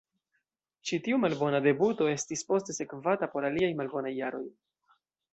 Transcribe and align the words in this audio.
Ĉi 0.89 0.97
tiu 1.07 1.17
malbona 1.25 1.59
debuto 1.65 2.07
estis 2.13 2.41
poste 2.51 2.75
sekvata 2.77 3.29
por 3.35 3.47
aliaj 3.51 3.69
malbonaj 3.83 4.15
jaroj. 4.21 4.43